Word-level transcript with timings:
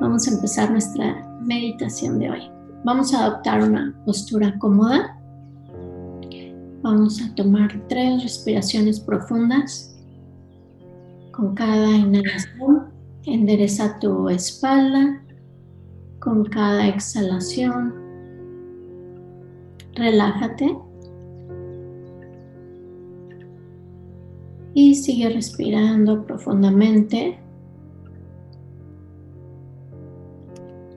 Vamos 0.00 0.26
a 0.26 0.30
empezar 0.30 0.70
nuestra 0.70 1.28
meditación 1.42 2.18
de 2.18 2.30
hoy. 2.30 2.50
Vamos 2.84 3.12
a 3.12 3.26
adoptar 3.26 3.62
una 3.62 3.94
postura 4.06 4.58
cómoda. 4.58 5.14
Vamos 6.80 7.20
a 7.20 7.34
tomar 7.34 7.70
tres 7.86 8.22
respiraciones 8.22 8.98
profundas. 8.98 9.94
Con 11.32 11.54
cada 11.54 11.90
inhalación, 11.90 12.86
endereza 13.26 13.98
tu 13.98 14.30
espalda. 14.30 15.22
Con 16.18 16.46
cada 16.46 16.88
exhalación, 16.88 17.94
relájate. 19.94 20.78
Y 24.72 24.94
sigue 24.94 25.28
respirando 25.28 26.24
profundamente. 26.24 27.38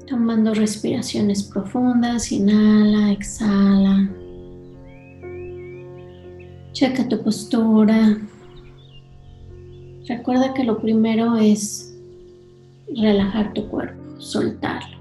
Tomando 0.07 0.53
respiraciones 0.53 1.43
profundas, 1.43 2.29
inhala, 2.29 3.13
exhala. 3.13 4.09
Checa 6.73 7.07
tu 7.07 7.23
postura. 7.23 8.17
Recuerda 10.05 10.53
que 10.53 10.65
lo 10.65 10.81
primero 10.81 11.37
es 11.37 11.97
relajar 12.93 13.53
tu 13.53 13.69
cuerpo, 13.69 14.19
soltarlo. 14.19 14.97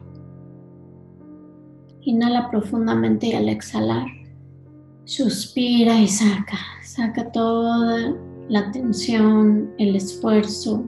Inhala 2.03 2.49
profundamente 2.49 3.27
y 3.27 3.33
al 3.33 3.49
exhalar, 3.49 4.07
suspira 5.05 5.99
y 5.99 6.07
saca. 6.07 6.59
Saca 6.85 7.33
toda 7.33 8.15
la 8.49 8.71
tensión, 8.71 9.73
el 9.79 9.97
esfuerzo, 9.97 10.85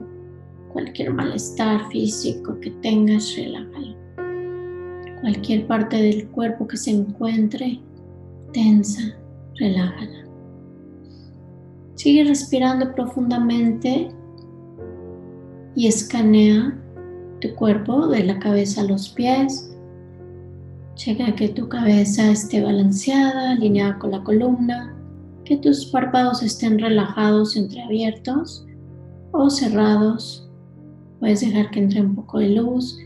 cualquier 0.71 1.13
malestar 1.13 1.89
físico 1.89 2.57
que 2.61 2.69
tengas, 2.81 3.35
relájalo 3.35 4.04
cualquier 5.21 5.67
parte 5.67 5.97
del 5.97 6.27
cuerpo 6.27 6.67
que 6.67 6.77
se 6.77 6.91
encuentre 6.91 7.79
tensa, 8.53 9.01
relájala. 9.55 10.25
Sigue 11.95 12.23
respirando 12.23 12.93
profundamente 12.93 14.09
y 15.75 15.87
escanea 15.87 16.77
tu 17.41 17.53
cuerpo 17.55 18.07
de 18.07 18.23
la 18.23 18.39
cabeza 18.39 18.81
a 18.81 18.85
los 18.85 19.09
pies. 19.09 19.75
Checa 20.95 21.35
que 21.35 21.49
tu 21.49 21.67
cabeza 21.67 22.31
esté 22.31 22.63
balanceada, 22.63 23.51
alineada 23.51 23.99
con 23.99 24.11
la 24.11 24.23
columna, 24.23 24.95
que 25.43 25.57
tus 25.57 25.85
párpados 25.87 26.41
estén 26.41 26.79
relajados, 26.79 27.57
entreabiertos 27.57 28.65
o 29.31 29.49
cerrados. 29.49 30.49
Puedes 31.19 31.41
dejar 31.41 31.71
que 31.71 31.79
entre 31.79 32.01
un 32.01 32.15
poco 32.15 32.39
de 32.39 32.49
luz, 32.51 32.97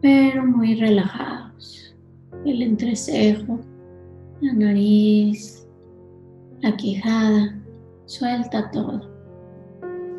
pero 0.00 0.46
muy 0.46 0.74
relajado 0.76 1.45
el 2.50 2.62
entrecejo, 2.62 3.60
la 4.40 4.52
nariz, 4.52 5.66
la 6.60 6.76
quijada, 6.76 7.58
suelta 8.06 8.70
todo. 8.70 9.16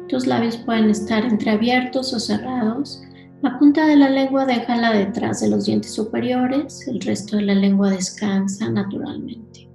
Tus 0.08 0.26
labios 0.26 0.58
pueden 0.58 0.90
estar 0.90 1.26
entreabiertos 1.26 2.14
o 2.14 2.20
cerrados. 2.20 3.02
La 3.42 3.60
punta 3.60 3.86
de 3.86 3.98
la 3.98 4.10
lengua 4.10 4.46
déjala 4.46 4.94
detrás 4.94 5.42
de 5.42 5.50
los 5.50 5.66
dientes 5.66 5.94
superiores, 5.94 6.88
el 6.88 7.02
resto 7.02 7.38
de 7.38 7.44
la 7.44 7.56
lengua 7.56 7.92
descansa 7.92 8.70
naturalmente. 8.70 9.68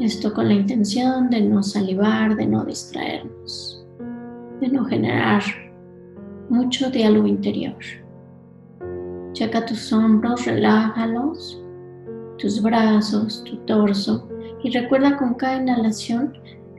Esto 0.00 0.32
con 0.32 0.48
la 0.48 0.54
intención 0.54 1.30
de 1.30 1.42
no 1.42 1.62
salivar, 1.62 2.34
de 2.34 2.46
no 2.46 2.64
distraernos, 2.64 3.86
de 4.60 4.68
no 4.68 4.84
generar 4.86 5.42
mucho 6.48 6.90
diálogo 6.90 7.26
interior. 7.26 7.76
Checa 9.34 9.66
tus 9.66 9.92
hombros, 9.92 10.46
relájalos, 10.46 11.60
tus 12.38 12.62
brazos, 12.62 13.42
tu 13.44 13.56
torso 13.66 14.28
y 14.62 14.70
recuerda 14.70 15.16
con 15.16 15.34
cada 15.34 15.60
inhalación 15.60 16.32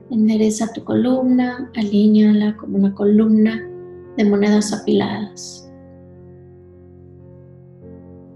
endereza 0.10 0.72
tu 0.72 0.84
columna, 0.84 1.70
alíñala 1.76 2.56
como 2.58 2.78
una 2.78 2.94
columna 2.94 3.62
de 4.18 4.26
monedas 4.26 4.72
apiladas. 4.74 5.70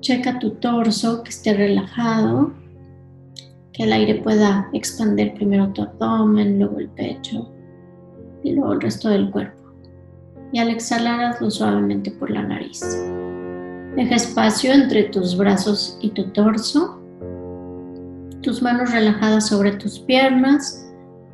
Checa 0.02 0.40
tu 0.40 0.52
torso 0.52 1.24
que 1.24 1.30
esté 1.30 1.54
relajado, 1.54 2.52
que 3.72 3.84
el 3.84 3.94
aire 3.94 4.16
pueda 4.16 4.70
expandir 4.74 5.34
primero 5.34 5.70
tu 5.70 5.84
abdomen, 5.84 6.60
luego 6.60 6.80
el 6.80 6.90
pecho 6.90 7.50
y 8.44 8.54
luego 8.54 8.74
el 8.74 8.82
resto 8.82 9.10
del 9.10 9.30
cuerpo. 9.32 9.64
Y 10.52 10.60
al 10.60 10.70
exhalar 10.70 11.22
hazlo 11.22 11.52
suavemente 11.52 12.12
por 12.12 12.32
la 12.32 12.42
nariz. 12.42 12.82
Deja 14.00 14.16
espacio 14.16 14.72
entre 14.72 15.04
tus 15.04 15.36
brazos 15.36 15.98
y 16.00 16.12
tu 16.12 16.24
torso. 16.30 17.02
Tus 18.42 18.62
manos 18.62 18.94
relajadas 18.94 19.48
sobre 19.48 19.74
tus 19.74 20.00
piernas 20.00 20.90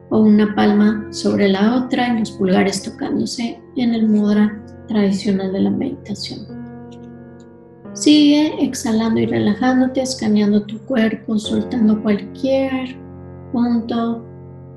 o 0.09 0.21
una 0.21 0.55
palma 0.55 1.05
sobre 1.11 1.47
la 1.47 1.75
otra 1.75 2.07
y 2.07 2.17
los 2.17 2.31
pulgares 2.31 2.81
tocándose 2.81 3.61
en 3.75 3.93
el 3.93 4.07
mudra 4.07 4.59
tradicional 4.87 5.53
de 5.53 5.59
la 5.59 5.69
meditación. 5.69 6.39
Sigue 7.93 8.55
exhalando 8.59 9.19
y 9.19 9.27
relajándote, 9.27 10.01
escaneando 10.01 10.63
tu 10.63 10.79
cuerpo, 10.85 11.37
soltando 11.37 12.01
cualquier 12.01 12.97
punto 13.51 14.25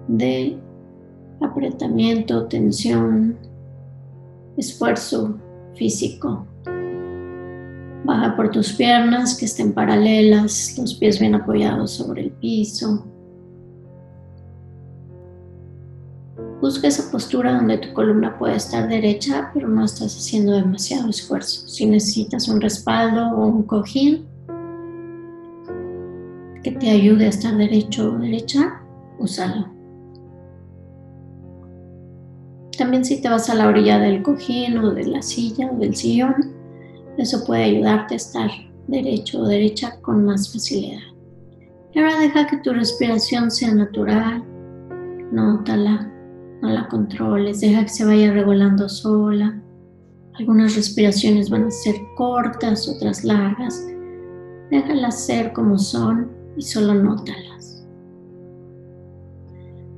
de 0.08 0.58
apretamiento, 1.40 2.48
tensión, 2.48 3.38
esfuerzo 4.58 5.38
físico. 5.74 6.44
Baja 8.08 8.34
por 8.36 8.50
tus 8.50 8.72
piernas 8.72 9.36
que 9.36 9.44
estén 9.44 9.74
paralelas, 9.74 10.78
los 10.78 10.94
pies 10.94 11.20
bien 11.20 11.34
apoyados 11.34 11.90
sobre 11.90 12.22
el 12.22 12.30
piso. 12.30 13.04
Busca 16.58 16.88
esa 16.88 17.12
postura 17.12 17.52
donde 17.52 17.76
tu 17.76 17.92
columna 17.92 18.38
puede 18.38 18.56
estar 18.56 18.88
derecha, 18.88 19.50
pero 19.52 19.68
no 19.68 19.84
estás 19.84 20.16
haciendo 20.16 20.52
demasiado 20.52 21.10
esfuerzo. 21.10 21.68
Si 21.68 21.84
necesitas 21.84 22.48
un 22.48 22.62
respaldo 22.62 23.28
o 23.28 23.46
un 23.46 23.64
cojín 23.64 24.26
que 26.64 26.70
te 26.70 26.88
ayude 26.88 27.26
a 27.26 27.28
estar 27.28 27.58
derecho 27.58 28.14
o 28.14 28.18
derecha, 28.18 28.80
úsalo. 29.18 29.68
También 32.78 33.04
si 33.04 33.20
te 33.20 33.28
vas 33.28 33.50
a 33.50 33.54
la 33.54 33.68
orilla 33.68 33.98
del 33.98 34.22
cojín 34.22 34.78
o 34.78 34.94
de 34.94 35.04
la 35.04 35.20
silla 35.20 35.70
o 35.70 35.76
del 35.76 35.94
sillón, 35.94 36.57
eso 37.18 37.44
puede 37.44 37.64
ayudarte 37.64 38.14
a 38.14 38.16
estar 38.16 38.50
derecho 38.86 39.40
o 39.40 39.46
derecha 39.46 40.00
con 40.00 40.24
más 40.24 40.52
facilidad. 40.52 41.00
Ahora 41.94 42.20
deja 42.20 42.46
que 42.46 42.58
tu 42.58 42.72
respiración 42.72 43.50
sea 43.50 43.74
natural, 43.74 44.44
nótala, 45.32 46.10
no 46.62 46.68
la 46.68 46.86
controles, 46.88 47.60
deja 47.60 47.82
que 47.82 47.88
se 47.88 48.04
vaya 48.04 48.32
regulando 48.32 48.88
sola. 48.88 49.60
Algunas 50.34 50.76
respiraciones 50.76 51.50
van 51.50 51.64
a 51.64 51.70
ser 51.72 51.96
cortas, 52.16 52.88
otras 52.88 53.24
largas. 53.24 53.84
Déjalas 54.70 55.26
ser 55.26 55.52
como 55.52 55.76
son 55.76 56.30
y 56.56 56.62
solo 56.62 56.94
nótalas. 56.94 57.84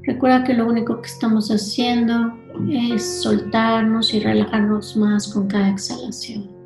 Recuerda 0.05 0.45
que 0.45 0.55
lo 0.55 0.67
único 0.67 1.03
que 1.03 1.09
estamos 1.09 1.51
haciendo 1.51 2.33
es 2.71 3.23
soltarnos 3.23 4.15
y 4.15 4.21
relajarnos 4.21 4.97
más 4.97 5.33
con 5.33 5.49
cada 5.49 5.69
exhalación. 5.69 6.60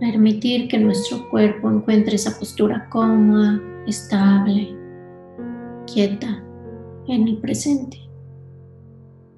Permitir 0.00 0.68
que 0.68 0.78
nuestro 0.78 1.28
cuerpo 1.30 1.70
encuentre 1.70 2.16
esa 2.16 2.38
postura 2.38 2.88
cómoda, 2.90 3.60
estable, 3.86 4.76
quieta, 5.86 6.42
en 7.06 7.28
el 7.28 7.38
presente. 7.38 7.98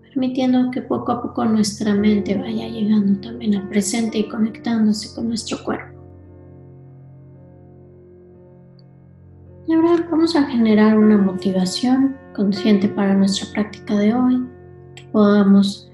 Permitiendo 0.03 0.71
que 0.71 0.81
poco 0.83 1.13
a 1.13 1.23
poco 1.23 1.45
nuestra 1.45 1.95
mente 1.95 2.37
vaya 2.37 2.69
llegando 2.69 3.21
también 3.21 3.55
al 3.55 3.69
presente 3.69 4.19
y 4.19 4.29
conectándose 4.29 5.15
con 5.15 5.29
nuestro 5.29 5.63
cuerpo. 5.63 5.97
Y 9.69 9.75
ahora 9.75 10.07
vamos 10.11 10.37
a 10.37 10.45
generar 10.45 10.97
una 10.97 11.19
motivación 11.19 12.17
consciente 12.35 12.89
para 12.89 13.15
nuestra 13.15 13.51
práctica 13.53 13.97
de 13.97 14.15
hoy, 14.15 14.47
que 14.95 15.05
podamos 15.13 15.91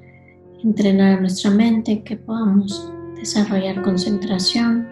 entrenar 0.62 1.20
nuestra 1.20 1.50
mente, 1.50 2.04
que 2.04 2.16
podamos 2.16 2.92
desarrollar 3.22 3.80
concentración 3.82 4.88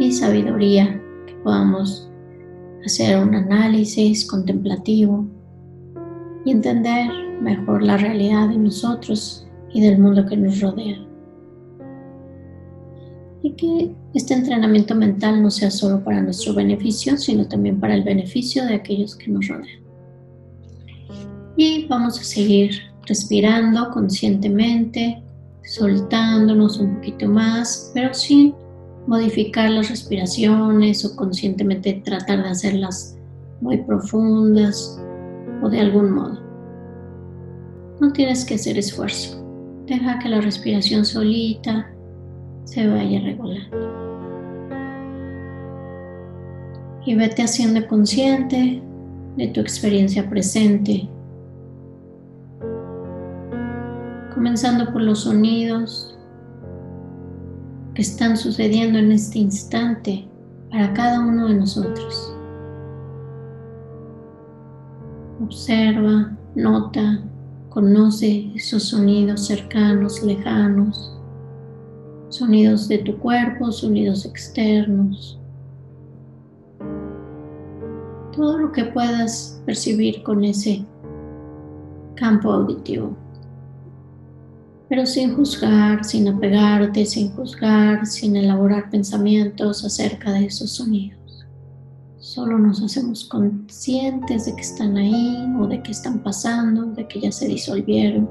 y 0.00 0.10
sabiduría, 0.10 0.98
que 1.26 1.34
podamos 1.44 2.10
hacer 2.86 3.18
un 3.22 3.34
análisis 3.34 4.26
contemplativo 4.26 5.26
y 6.46 6.52
entender 6.52 7.10
mejor 7.42 7.82
la 7.82 7.98
realidad 7.98 8.48
de 8.48 8.56
nosotros 8.56 9.46
y 9.74 9.82
del 9.82 9.98
mundo 9.98 10.24
que 10.24 10.38
nos 10.38 10.58
rodea. 10.58 10.96
Y 13.42 13.50
que 13.52 13.94
este 14.14 14.32
entrenamiento 14.32 14.94
mental 14.94 15.42
no 15.42 15.50
sea 15.50 15.70
solo 15.70 16.02
para 16.02 16.22
nuestro 16.22 16.54
beneficio, 16.54 17.18
sino 17.18 17.46
también 17.46 17.78
para 17.78 17.94
el 17.94 18.04
beneficio 18.04 18.64
de 18.64 18.74
aquellos 18.74 19.14
que 19.14 19.30
nos 19.30 19.48
rodean. 19.48 19.84
Y 21.58 21.86
vamos 21.88 22.18
a 22.18 22.24
seguir 22.24 22.70
respirando 23.04 23.90
conscientemente, 23.90 25.22
soltándonos 25.66 26.78
un 26.78 26.94
poquito 26.94 27.28
más, 27.28 27.90
pero 27.92 28.14
sin 28.14 28.54
modificar 29.06 29.70
las 29.70 29.90
respiraciones 29.90 31.04
o 31.04 31.14
conscientemente 31.16 32.02
tratar 32.04 32.42
de 32.42 32.50
hacerlas 32.50 33.16
muy 33.60 33.78
profundas 33.78 35.00
o 35.62 35.68
de 35.68 35.80
algún 35.80 36.12
modo. 36.12 36.40
No 38.00 38.12
tienes 38.12 38.44
que 38.44 38.54
hacer 38.54 38.78
esfuerzo. 38.78 39.42
Deja 39.86 40.18
que 40.18 40.28
la 40.28 40.40
respiración 40.40 41.04
solita 41.04 41.90
se 42.64 42.86
vaya 42.86 43.20
regulando. 43.20 43.96
Y 47.06 47.14
vete 47.14 47.42
haciendo 47.42 47.86
consciente 47.86 48.82
de 49.36 49.46
tu 49.48 49.60
experiencia 49.60 50.28
presente. 50.28 51.08
Comenzando 54.36 54.92
por 54.92 55.00
los 55.00 55.20
sonidos 55.20 56.14
que 57.94 58.02
están 58.02 58.36
sucediendo 58.36 58.98
en 58.98 59.10
este 59.12 59.38
instante 59.38 60.28
para 60.70 60.92
cada 60.92 61.20
uno 61.20 61.48
de 61.48 61.54
nosotros. 61.54 62.36
Observa, 65.42 66.36
nota, 66.54 67.24
conoce 67.70 68.52
esos 68.54 68.82
sonidos 68.82 69.46
cercanos, 69.46 70.22
lejanos, 70.22 71.18
sonidos 72.28 72.88
de 72.88 72.98
tu 72.98 73.16
cuerpo, 73.16 73.72
sonidos 73.72 74.26
externos. 74.26 75.40
Todo 78.32 78.58
lo 78.58 78.72
que 78.72 78.84
puedas 78.84 79.62
percibir 79.64 80.22
con 80.22 80.44
ese 80.44 80.84
campo 82.16 82.52
auditivo 82.52 83.16
pero 84.88 85.04
sin 85.04 85.34
juzgar, 85.34 86.04
sin 86.04 86.28
apegarte, 86.28 87.04
sin 87.04 87.30
juzgar, 87.32 88.06
sin 88.06 88.36
elaborar 88.36 88.88
pensamientos 88.90 89.84
acerca 89.84 90.32
de 90.32 90.46
esos 90.46 90.70
sonidos. 90.70 91.46
Solo 92.18 92.58
nos 92.58 92.82
hacemos 92.82 93.24
conscientes 93.24 94.46
de 94.46 94.54
que 94.54 94.60
están 94.60 94.96
ahí 94.96 95.46
o 95.58 95.66
de 95.66 95.82
que 95.82 95.92
están 95.92 96.22
pasando, 96.22 96.86
de 96.92 97.06
que 97.06 97.20
ya 97.20 97.32
se 97.32 97.48
disolvieron, 97.48 98.28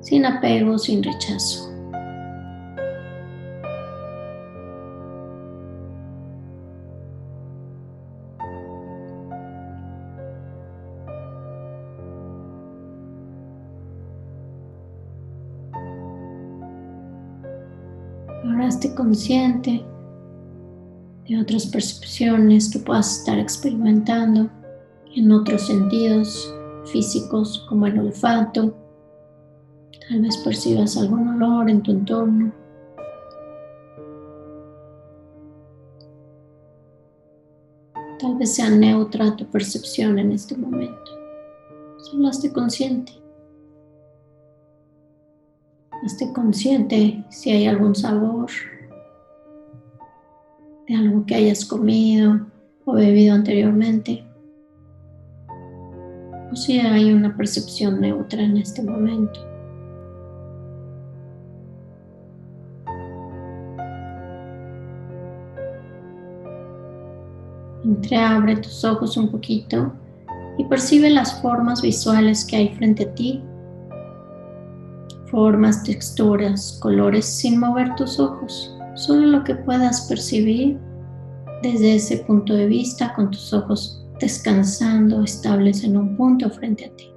sin 0.00 0.24
apego, 0.24 0.78
sin 0.78 1.02
rechazo. 1.02 1.71
Esté 18.82 18.96
consciente 18.96 19.84
de 21.28 21.40
otras 21.40 21.66
percepciones 21.66 22.68
que 22.68 22.80
puedas 22.80 23.18
estar 23.18 23.38
experimentando 23.38 24.50
en 25.14 25.30
otros 25.30 25.68
sentidos 25.68 26.52
físicos 26.86 27.64
como 27.68 27.86
el 27.86 28.00
olfato. 28.00 28.74
Tal 30.08 30.22
vez 30.22 30.36
percibas 30.38 30.96
algún 30.96 31.28
olor 31.28 31.70
en 31.70 31.80
tu 31.80 31.92
entorno. 31.92 32.52
Tal 38.18 38.36
vez 38.36 38.52
sea 38.56 38.68
neutra 38.68 39.36
tu 39.36 39.46
percepción 39.46 40.18
en 40.18 40.32
este 40.32 40.56
momento. 40.56 41.12
Solo 41.98 42.30
esté 42.30 42.52
consciente. 42.52 43.12
Esté 46.04 46.32
consciente 46.32 47.24
si 47.30 47.52
hay 47.52 47.68
algún 47.68 47.94
sabor 47.94 48.50
algo 50.94 51.24
que 51.26 51.34
hayas 51.34 51.64
comido 51.64 52.46
o 52.84 52.92
bebido 52.94 53.34
anteriormente. 53.34 54.24
O 56.50 56.56
si 56.56 56.78
hay 56.78 57.12
una 57.12 57.36
percepción 57.36 58.00
neutra 58.00 58.42
en 58.42 58.56
este 58.56 58.82
momento. 58.82 59.40
Entreabre 67.84 68.56
tus 68.56 68.84
ojos 68.84 69.16
un 69.16 69.30
poquito 69.30 69.92
y 70.58 70.64
percibe 70.64 71.10
las 71.10 71.40
formas 71.40 71.82
visuales 71.82 72.44
que 72.44 72.56
hay 72.56 72.68
frente 72.68 73.04
a 73.04 73.14
ti 73.14 73.42
formas, 75.32 75.82
texturas, 75.82 76.78
colores 76.82 77.24
sin 77.24 77.58
mover 77.58 77.96
tus 77.96 78.20
ojos, 78.20 78.76
solo 78.94 79.26
lo 79.26 79.44
que 79.44 79.54
puedas 79.54 80.02
percibir 80.08 80.78
desde 81.62 81.96
ese 81.96 82.18
punto 82.18 82.54
de 82.54 82.66
vista 82.66 83.14
con 83.14 83.30
tus 83.30 83.52
ojos 83.52 84.04
descansando 84.20 85.22
estables 85.22 85.84
en 85.84 85.96
un 85.96 86.16
punto 86.16 86.50
frente 86.50 86.86
a 86.86 86.96
ti. 86.96 87.08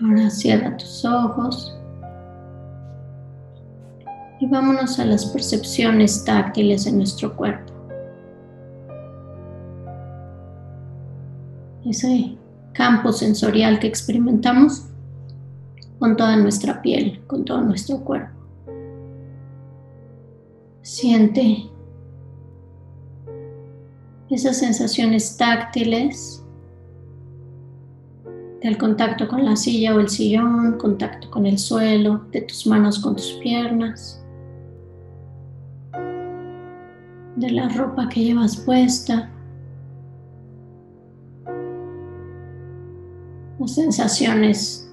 Ahora 0.00 0.30
cierra 0.30 0.76
tus 0.76 1.04
ojos 1.04 1.81
y 4.42 4.46
vámonos 4.46 4.98
a 4.98 5.04
las 5.04 5.26
percepciones 5.26 6.24
táctiles 6.24 6.88
en 6.88 6.96
nuestro 6.96 7.36
cuerpo. 7.36 7.72
Ese 11.86 12.36
campo 12.72 13.12
sensorial 13.12 13.78
que 13.78 13.86
experimentamos 13.86 14.86
con 16.00 16.16
toda 16.16 16.34
nuestra 16.34 16.82
piel, 16.82 17.22
con 17.28 17.44
todo 17.44 17.60
nuestro 17.60 18.00
cuerpo. 18.00 18.36
Siente 20.82 21.70
esas 24.28 24.58
sensaciones 24.58 25.36
táctiles 25.36 26.42
del 28.60 28.76
contacto 28.76 29.28
con 29.28 29.44
la 29.44 29.54
silla 29.54 29.94
o 29.94 30.00
el 30.00 30.08
sillón, 30.08 30.78
contacto 30.78 31.30
con 31.30 31.46
el 31.46 31.58
suelo, 31.58 32.22
de 32.32 32.40
tus 32.40 32.66
manos 32.66 32.98
con 32.98 33.14
tus 33.14 33.34
piernas. 33.34 34.21
De 37.42 37.50
la 37.50 37.68
ropa 37.68 38.08
que 38.08 38.22
llevas 38.22 38.56
puesta, 38.56 39.28
las 43.58 43.74
sensaciones 43.74 44.88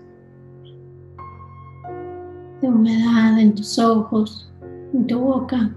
de 2.59 2.67
humedad 2.67 3.39
en 3.39 3.53
tus 3.53 3.77
ojos, 3.77 4.51
en 4.93 5.05
tu 5.05 5.19
boca, 5.19 5.69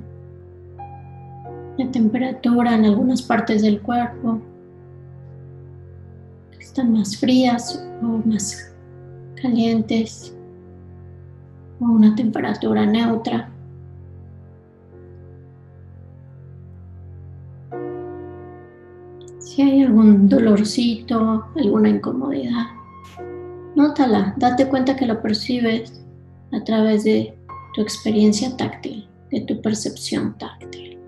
la 1.76 1.91
temperatura 1.91 2.75
en 2.75 2.87
algunas 2.87 3.21
partes 3.21 3.61
del 3.61 3.83
cuerpo, 3.83 4.41
están 6.59 6.95
más 6.95 7.19
frías 7.19 7.87
o 8.02 8.07
más 8.26 8.73
calientes, 9.43 10.35
o 11.81 11.85
una 11.85 12.14
temperatura 12.14 12.87
neutra. 12.87 13.52
Dolorcito, 20.33 21.45
alguna 21.57 21.91
incomodidad, 21.91 22.67
nótala, 23.75 24.35
date 24.37 24.69
cuenta 24.69 24.97
que 24.97 25.07
lo 25.07 25.21
percibes 25.21 26.03
a 26.53 26.62
través 26.65 27.05
de 27.05 27.37
tu 27.75 27.83
experiencia 27.83 28.57
táctil, 28.57 29.09
de 29.31 29.41
tu 29.43 29.61
percepción 29.61 30.37
táctil. 30.39 30.99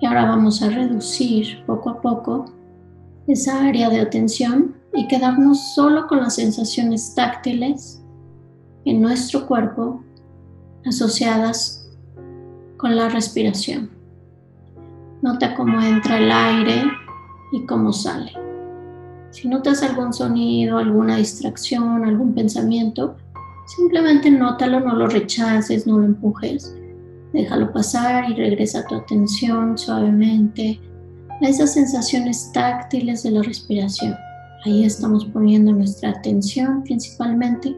Y 0.00 0.06
ahora 0.06 0.26
vamos 0.26 0.62
a 0.62 0.70
reducir 0.70 1.64
poco 1.66 1.90
a 1.90 2.00
poco 2.00 2.46
esa 3.26 3.64
área 3.64 3.88
de 3.88 4.00
atención 4.00 4.74
y 4.92 5.08
quedarnos 5.08 5.74
solo 5.74 6.06
con 6.06 6.18
las 6.20 6.34
sensaciones 6.34 7.14
táctiles 7.14 8.02
en 8.84 9.00
nuestro 9.00 9.46
cuerpo 9.46 10.02
asociadas 10.84 11.88
con 12.76 12.96
la 12.96 13.08
respiración. 13.08 13.90
Nota 15.22 15.54
cómo 15.54 15.80
entra 15.80 16.18
el 16.18 16.30
aire 16.30 16.82
y 17.54 17.64
cómo 17.66 17.92
sale. 17.92 18.32
Si 19.30 19.48
notas 19.48 19.82
algún 19.82 20.12
sonido, 20.12 20.78
alguna 20.78 21.16
distracción, 21.16 22.04
algún 22.04 22.34
pensamiento, 22.34 23.16
simplemente 23.76 24.30
nótalo, 24.30 24.80
no 24.80 24.94
lo 24.94 25.06
rechaces, 25.06 25.86
no 25.86 25.98
lo 25.98 26.04
empujes. 26.04 26.74
Déjalo 27.32 27.72
pasar 27.72 28.30
y 28.30 28.34
regresa 28.34 28.86
tu 28.86 28.96
atención 28.96 29.78
suavemente 29.78 30.80
a 31.42 31.48
esas 31.48 31.74
sensaciones 31.74 32.50
táctiles 32.52 33.22
de 33.22 33.32
la 33.32 33.42
respiración. 33.42 34.14
Ahí 34.64 34.84
estamos 34.84 35.24
poniendo 35.26 35.72
nuestra 35.72 36.10
atención 36.10 36.82
principalmente 36.82 37.76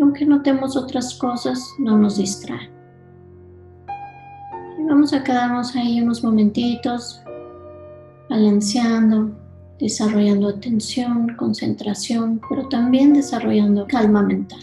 Aunque 0.00 0.24
notemos 0.24 0.76
otras 0.76 1.14
cosas, 1.14 1.64
no 1.78 1.96
nos 1.96 2.18
distraen. 2.18 2.68
Y 4.76 4.82
vamos 4.88 5.12
a 5.12 5.22
quedarnos 5.22 5.76
ahí 5.76 6.00
unos 6.00 6.24
momentitos 6.24 7.23
balanceando, 8.28 9.30
desarrollando 9.78 10.48
atención, 10.48 11.34
concentración, 11.36 12.40
pero 12.48 12.68
también 12.68 13.12
desarrollando 13.12 13.86
calma 13.86 14.22
mental. 14.22 14.60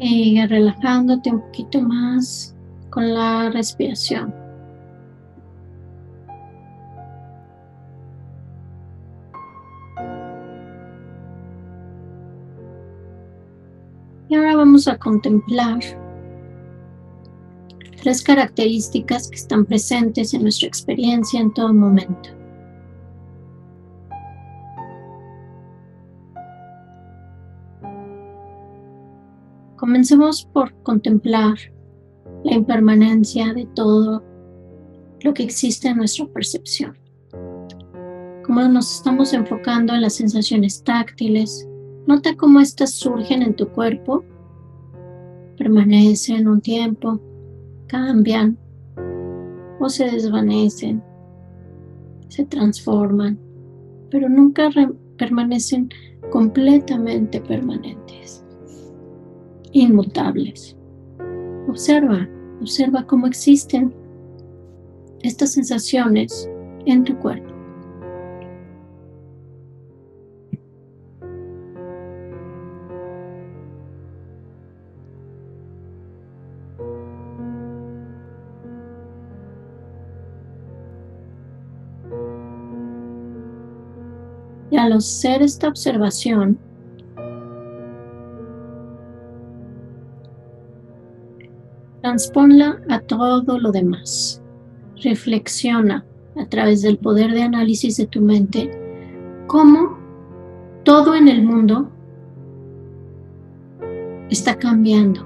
Y 0.00 0.44
relajándote 0.46 1.30
un 1.30 1.40
poquito 1.40 1.82
más 1.82 2.56
con 2.88 3.12
la 3.12 3.50
respiración. 3.50 4.34
Y 14.28 14.36
ahora 14.36 14.56
vamos 14.56 14.88
a 14.88 14.96
contemplar 14.96 15.80
tres 18.00 18.22
características 18.22 19.28
que 19.28 19.36
están 19.36 19.66
presentes 19.66 20.32
en 20.32 20.42
nuestra 20.42 20.68
experiencia 20.68 21.40
en 21.40 21.52
todo 21.52 21.74
momento. 21.74 22.39
Comencemos 29.90 30.48
por 30.52 30.72
contemplar 30.84 31.56
la 32.44 32.54
impermanencia 32.54 33.52
de 33.52 33.66
todo 33.74 34.22
lo 35.22 35.34
que 35.34 35.42
existe 35.42 35.88
en 35.88 35.96
nuestra 35.96 36.26
percepción. 36.26 36.96
Como 38.44 38.62
nos 38.68 38.94
estamos 38.94 39.32
enfocando 39.32 39.92
en 39.92 40.02
las 40.02 40.14
sensaciones 40.14 40.84
táctiles, 40.84 41.68
nota 42.06 42.36
cómo 42.36 42.60
éstas 42.60 42.92
surgen 42.92 43.42
en 43.42 43.56
tu 43.56 43.68
cuerpo, 43.70 44.24
permanecen 45.58 46.46
un 46.46 46.60
tiempo, 46.60 47.20
cambian 47.88 48.56
o 49.80 49.88
se 49.88 50.08
desvanecen, 50.08 51.02
se 52.28 52.44
transforman, 52.44 53.36
pero 54.08 54.28
nunca 54.28 54.70
permanecen 55.16 55.88
completamente 56.30 57.40
permanentes 57.40 57.99
inmutables. 59.72 60.76
Observa, 61.68 62.28
observa 62.60 63.06
cómo 63.06 63.26
existen 63.26 63.94
estas 65.22 65.52
sensaciones 65.52 66.48
en 66.86 67.04
tu 67.04 67.16
cuerpo. 67.18 67.48
Y 84.70 84.76
al 84.76 84.92
hacer 84.92 85.42
esta 85.42 85.68
observación, 85.68 86.56
Transponla 92.10 92.80
a 92.88 92.98
todo 92.98 93.60
lo 93.60 93.70
demás. 93.70 94.42
Reflexiona 95.04 96.04
a 96.36 96.44
través 96.46 96.82
del 96.82 96.98
poder 96.98 97.30
de 97.30 97.42
análisis 97.42 97.98
de 97.98 98.08
tu 98.08 98.20
mente 98.20 98.68
cómo 99.46 99.96
todo 100.82 101.14
en 101.14 101.28
el 101.28 101.44
mundo 101.44 101.88
está 104.28 104.58
cambiando, 104.58 105.24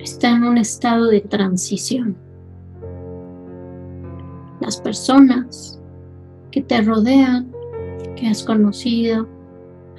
está 0.00 0.30
en 0.30 0.42
un 0.42 0.58
estado 0.58 1.06
de 1.06 1.20
transición. 1.20 2.16
Las 4.58 4.80
personas 4.80 5.80
que 6.50 6.62
te 6.62 6.82
rodean, 6.82 7.52
que 8.16 8.26
has 8.26 8.42
conocido, 8.42 9.28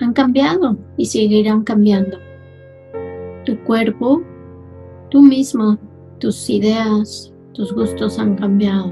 han 0.01 0.12
cambiado 0.12 0.75
y 0.98 1.06
seguirán 1.06 1.63
cambiando. 1.63 2.17
Tu 3.46 3.58
cuerpo 3.63 4.22
Tú 5.10 5.22
mismo, 5.22 5.78
tus 6.20 6.50
ideas, 6.50 7.34
tus 7.54 7.74
gustos 7.74 8.20
han 8.20 8.36
cambiado. 8.36 8.92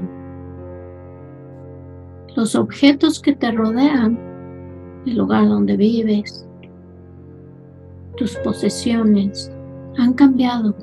Los 2.34 2.54
objetos 2.54 3.20
que 3.20 3.34
te 3.34 3.50
rodean, 3.50 4.18
el 5.06 5.16
lugar 5.16 5.46
donde 5.46 5.76
vives, 5.76 6.46
tus 8.16 8.34
posesiones 8.36 9.52
han 9.98 10.14
cambiado. 10.14 10.74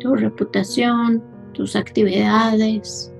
Tu 0.00 0.14
reputación, 0.14 1.22
tus 1.52 1.76
actividades, 1.76 3.12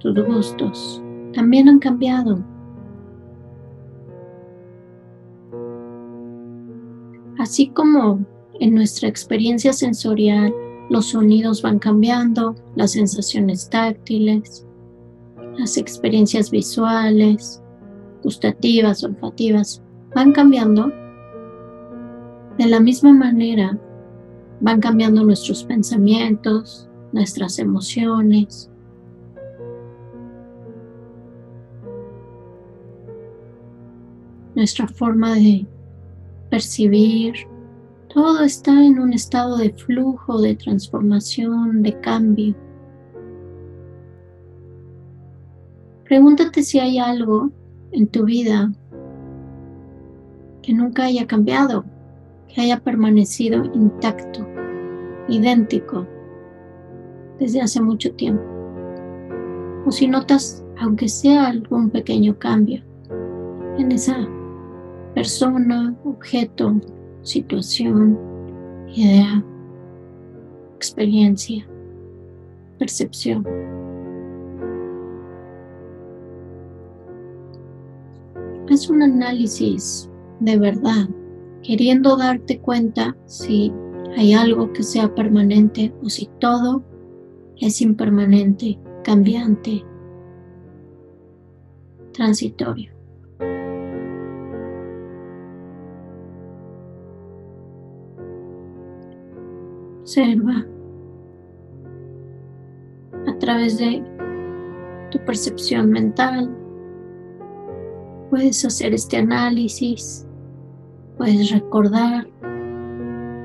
tus 0.00 0.14
gustos 0.26 1.02
también 1.32 1.68
han 1.68 1.78
cambiado. 1.78 2.53
Así 7.54 7.68
como 7.68 8.18
en 8.58 8.74
nuestra 8.74 9.08
experiencia 9.08 9.72
sensorial 9.72 10.52
los 10.90 11.10
sonidos 11.10 11.62
van 11.62 11.78
cambiando, 11.78 12.56
las 12.74 12.90
sensaciones 12.90 13.70
táctiles, 13.70 14.66
las 15.56 15.76
experiencias 15.76 16.50
visuales, 16.50 17.62
gustativas, 18.24 19.04
olfativas, 19.04 19.80
van 20.16 20.32
cambiando. 20.32 20.88
De 22.58 22.66
la 22.66 22.80
misma 22.80 23.12
manera, 23.12 23.78
van 24.58 24.80
cambiando 24.80 25.22
nuestros 25.22 25.62
pensamientos, 25.62 26.88
nuestras 27.12 27.60
emociones. 27.60 28.68
nuestra 34.56 34.86
forma 34.86 35.34
de 35.34 35.66
percibir, 36.50 37.34
todo 38.12 38.44
está 38.44 38.72
en 38.84 39.00
un 39.00 39.12
estado 39.12 39.56
de 39.56 39.70
flujo, 39.72 40.40
de 40.40 40.54
transformación, 40.54 41.82
de 41.82 41.98
cambio. 42.00 42.54
Pregúntate 46.04 46.62
si 46.62 46.78
hay 46.78 46.98
algo 46.98 47.50
en 47.90 48.06
tu 48.06 48.24
vida 48.24 48.72
que 50.62 50.72
nunca 50.72 51.04
haya 51.04 51.26
cambiado, 51.26 51.84
que 52.48 52.60
haya 52.60 52.78
permanecido 52.80 53.64
intacto, 53.74 54.46
idéntico, 55.28 56.06
desde 57.40 57.62
hace 57.62 57.80
mucho 57.80 58.12
tiempo. 58.14 58.44
O 59.86 59.90
si 59.90 60.06
notas, 60.06 60.64
aunque 60.78 61.08
sea 61.08 61.48
algún 61.48 61.90
pequeño 61.90 62.38
cambio 62.38 62.82
en 63.76 63.90
esa 63.92 64.28
persona, 65.14 65.96
objeto, 66.04 66.80
situación, 67.22 68.18
idea, 68.88 69.44
experiencia, 70.76 71.66
percepción. 72.78 73.46
Es 78.68 78.88
un 78.88 79.02
análisis 79.02 80.10
de 80.40 80.58
verdad, 80.58 81.08
queriendo 81.62 82.16
darte 82.16 82.58
cuenta 82.58 83.16
si 83.26 83.72
hay 84.16 84.32
algo 84.32 84.72
que 84.72 84.82
sea 84.82 85.14
permanente 85.14 85.92
o 86.02 86.08
si 86.08 86.28
todo 86.40 86.82
es 87.58 87.80
impermanente, 87.80 88.78
cambiante, 89.04 89.84
transitorio. 92.12 92.93
Observa 100.16 100.64
a 103.26 103.38
través 103.40 103.78
de 103.78 104.00
tu 105.10 105.18
percepción 105.24 105.90
mental. 105.90 106.56
Puedes 108.30 108.64
hacer 108.64 108.94
este 108.94 109.16
análisis, 109.16 110.24
puedes 111.18 111.50
recordar, 111.50 112.28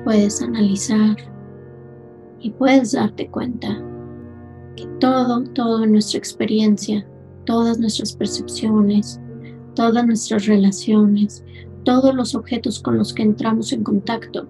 puedes 0.04 0.40
analizar 0.42 1.16
y 2.38 2.52
puedes 2.52 2.92
darte 2.92 3.28
cuenta 3.28 3.82
que 4.76 4.86
todo, 5.00 5.42
en 5.82 5.90
nuestra 5.90 6.18
experiencia, 6.18 7.04
todas 7.46 7.80
nuestras 7.80 8.14
percepciones, 8.14 9.20
todas 9.74 10.06
nuestras 10.06 10.46
relaciones, 10.46 11.44
todos 11.82 12.14
los 12.14 12.36
objetos 12.36 12.80
con 12.80 12.96
los 12.96 13.12
que 13.12 13.24
entramos 13.24 13.72
en 13.72 13.82
contacto, 13.82 14.46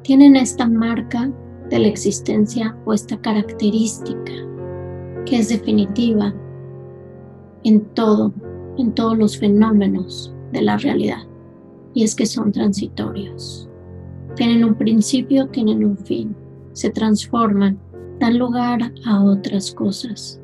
tienen 0.00 0.34
esta 0.34 0.66
marca 0.66 1.30
de 1.70 1.78
la 1.78 1.88
existencia 1.88 2.76
o 2.84 2.94
esta 2.94 3.20
característica 3.20 4.32
que 5.26 5.38
es 5.38 5.48
definitiva 5.48 6.34
en 7.64 7.80
todo, 7.94 8.32
en 8.78 8.92
todos 8.92 9.18
los 9.18 9.38
fenómenos 9.38 10.34
de 10.52 10.62
la 10.62 10.78
realidad. 10.78 11.22
Y 11.94 12.04
es 12.04 12.14
que 12.14 12.26
son 12.26 12.52
transitorios. 12.52 13.68
Tienen 14.36 14.64
un 14.64 14.74
principio, 14.74 15.48
tienen 15.48 15.84
un 15.84 15.96
fin. 15.96 16.34
Se 16.72 16.90
transforman, 16.90 17.78
dan 18.20 18.38
lugar 18.38 18.92
a 19.04 19.22
otras 19.22 19.72
cosas. 19.72 20.40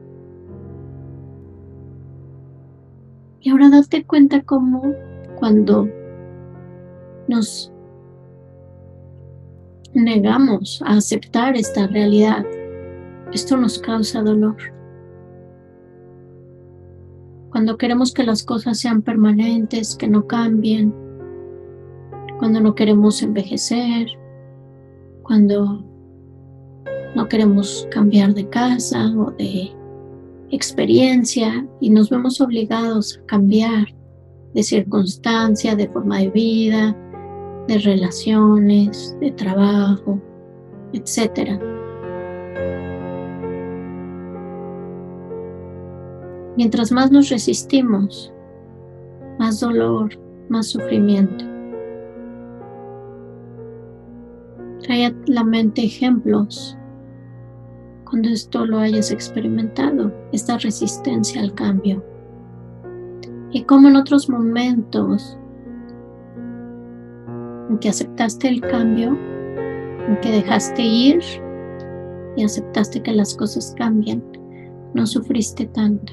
Y 3.40 3.50
ahora 3.50 3.70
date 3.70 4.04
cuenta 4.04 4.42
cómo 4.42 4.82
cuando 5.36 5.88
nos 7.28 7.70
negamos 9.94 10.82
a 10.84 10.96
aceptar 10.96 11.56
esta 11.56 11.86
realidad, 11.86 12.44
esto 13.32 13.56
nos 13.56 13.78
causa 13.78 14.22
dolor. 14.22 14.56
Cuando 17.50 17.76
queremos 17.78 18.12
que 18.12 18.24
las 18.24 18.42
cosas 18.42 18.78
sean 18.78 19.02
permanentes, 19.02 19.96
que 19.96 20.08
no 20.08 20.26
cambien, 20.26 20.92
cuando 22.38 22.60
no 22.60 22.74
queremos 22.74 23.22
envejecer, 23.22 24.08
cuando 25.22 25.84
no 27.14 27.28
queremos 27.28 27.86
cambiar 27.90 28.34
de 28.34 28.48
casa 28.48 29.12
o 29.16 29.30
de 29.32 29.72
experiencia 30.50 31.66
y 31.80 31.90
nos 31.90 32.10
vemos 32.10 32.40
obligados 32.40 33.18
a 33.18 33.26
cambiar 33.26 33.86
de 34.52 34.62
circunstancia, 34.62 35.74
de 35.74 35.88
forma 35.88 36.18
de 36.18 36.30
vida, 36.30 36.96
de 37.68 37.78
relaciones, 37.78 39.16
de 39.20 39.30
trabajo, 39.32 40.20
etc. 40.92 41.60
Mientras 46.56 46.92
más 46.92 47.10
nos 47.10 47.30
resistimos, 47.30 48.32
más 49.38 49.60
dolor, 49.60 50.10
más 50.48 50.68
sufrimiento. 50.68 51.44
Trae 54.80 55.06
a 55.06 55.14
la 55.26 55.44
mente 55.44 55.82
ejemplos 55.82 56.76
cuando 58.04 58.28
esto 58.28 58.64
lo 58.66 58.78
hayas 58.78 59.10
experimentado, 59.10 60.12
esta 60.30 60.58
resistencia 60.58 61.40
al 61.40 61.52
cambio. 61.54 62.04
Y 63.50 63.64
como 63.64 63.88
en 63.88 63.96
otros 63.96 64.28
momentos 64.28 65.38
en 67.74 67.80
que 67.80 67.88
aceptaste 67.88 68.48
el 68.48 68.60
cambio, 68.60 69.18
en 70.06 70.16
que 70.20 70.30
dejaste 70.30 70.80
ir 70.80 71.20
y 72.36 72.44
aceptaste 72.44 73.02
que 73.02 73.10
las 73.10 73.34
cosas 73.34 73.74
cambian, 73.76 74.22
no 74.94 75.04
sufriste 75.04 75.66
tanto. 75.66 76.12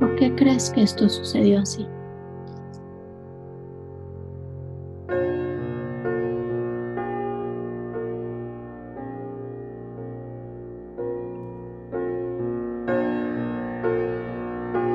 ¿Por 0.00 0.16
qué 0.16 0.34
crees 0.36 0.70
que 0.70 0.84
esto 0.84 1.06
sucedió 1.10 1.60
así? 1.60 1.86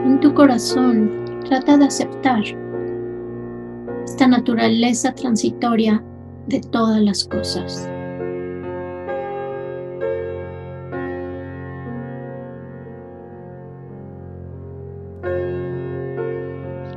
En 0.05 0.19
tu 0.19 0.33
corazón, 0.33 1.11
trata 1.47 1.77
de 1.77 1.85
aceptar 1.85 2.43
esta 4.19 4.27
naturaleza 4.27 5.15
transitoria 5.15 6.03
de 6.47 6.59
todas 6.59 7.01
las 7.01 7.23
cosas. 7.23 7.89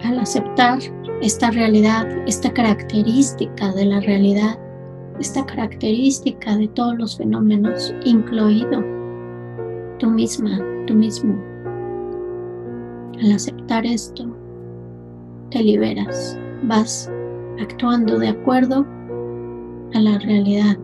Al 0.03 0.19
aceptar 0.19 0.81
esta 1.21 1.53
realidad, 1.53 2.09
esta 2.27 2.53
característica 2.53 3.71
de 3.71 3.85
la 3.85 4.01
realidad, 4.01 4.59
esta 5.21 5.47
característica 5.47 6.57
de 6.57 6.67
todos 6.67 6.99
los 6.99 7.17
fenómenos, 7.17 7.95
incluido 8.05 8.85
tú 10.01 10.11
misma, 10.11 10.59
tú 10.89 10.95
mismo. 10.95 11.41
Al 13.23 13.31
aceptar 13.31 13.87
esto, 13.87 14.27
te 15.51 15.63
liberas 15.63 16.37
vas 16.65 17.11
actuando 17.61 18.19
de 18.19 18.29
acuerdo 18.29 18.87
a 19.95 20.01
la 20.01 20.19
realidad 20.19 20.77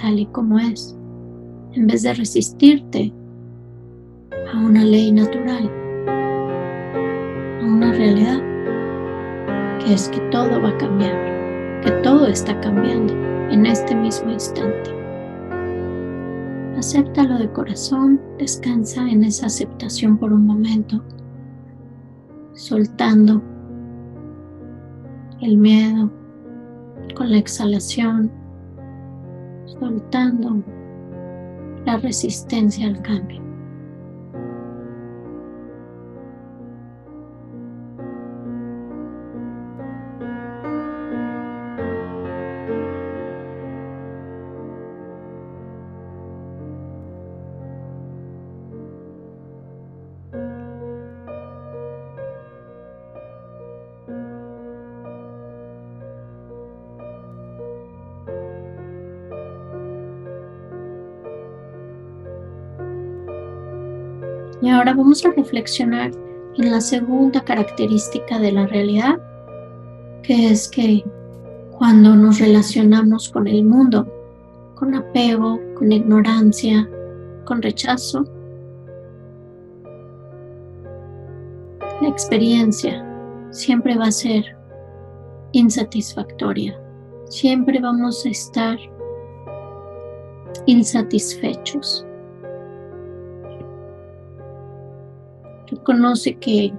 tal 0.00 0.18
y 0.18 0.26
como 0.26 0.58
es, 0.58 0.96
en 1.72 1.86
vez 1.86 2.02
de 2.02 2.14
resistirte 2.14 3.12
a 4.52 4.58
una 4.58 4.84
ley 4.84 5.10
natural, 5.12 5.70
a 7.60 7.64
una 7.64 7.92
realidad, 7.92 8.42
que 9.80 9.94
es 9.94 10.08
que 10.08 10.20
todo 10.30 10.60
va 10.60 10.68
a 10.68 10.78
cambiar, 10.78 11.80
que 11.82 11.90
todo 12.02 12.26
está 12.26 12.58
cambiando 12.60 13.14
en 13.50 13.66
este 13.66 13.94
mismo 13.94 14.30
instante. 14.30 14.90
Acéptalo 16.76 17.38
de 17.38 17.50
corazón, 17.52 18.20
descansa 18.38 19.08
en 19.08 19.24
esa 19.24 19.46
aceptación 19.46 20.18
por 20.18 20.32
un 20.32 20.46
momento, 20.46 21.02
soltando 22.54 23.42
el 25.40 25.56
miedo 25.56 26.10
con 27.14 27.30
la 27.30 27.38
exhalación, 27.38 28.30
soltando 29.78 30.62
la 31.84 31.98
resistencia 31.98 32.86
al 32.86 33.00
cambio. 33.02 33.45
Ahora 64.86 64.98
vamos 64.98 65.24
a 65.24 65.32
reflexionar 65.32 66.12
en 66.58 66.70
la 66.70 66.80
segunda 66.80 67.40
característica 67.40 68.38
de 68.38 68.52
la 68.52 68.68
realidad, 68.68 69.18
que 70.22 70.50
es 70.50 70.68
que 70.68 71.04
cuando 71.72 72.14
nos 72.14 72.38
relacionamos 72.38 73.28
con 73.28 73.48
el 73.48 73.64
mundo, 73.64 74.06
con 74.76 74.94
apego, 74.94 75.58
con 75.74 75.90
ignorancia, 75.90 76.88
con 77.44 77.62
rechazo, 77.62 78.24
la 82.00 82.08
experiencia 82.08 83.04
siempre 83.50 83.96
va 83.96 84.06
a 84.06 84.12
ser 84.12 84.56
insatisfactoria. 85.50 86.80
Siempre 87.24 87.80
vamos 87.80 88.24
a 88.24 88.28
estar 88.28 88.78
insatisfechos. 90.66 92.06
Reconoce 95.68 96.36
que 96.36 96.72